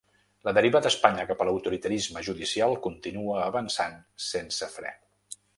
La 0.47 0.53
deriva 0.57 0.79
d’Espanya 0.85 1.25
cap 1.31 1.43
a 1.43 1.47
l’autoritarisme 1.49 2.25
judicial 2.29 2.75
continua 2.89 3.39
avançant 3.45 4.03
sense 4.33 4.75
fre. 4.81 4.99